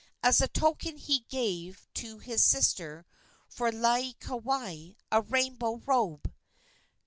[0.23, 3.05] As a token he gave to his sister
[3.47, 6.33] for Laieikawai a rainbow robe.